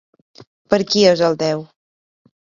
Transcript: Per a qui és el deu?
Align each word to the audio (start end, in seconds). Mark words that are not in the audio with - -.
Per 0.73 0.79
a 0.85 0.87
qui 0.93 1.03
és 1.11 1.23
el 1.29 1.37
deu? 1.43 1.63